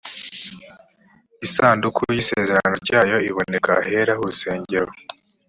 [1.45, 4.91] isanduku v y isezerano ryayo iboneka ahera h urusengero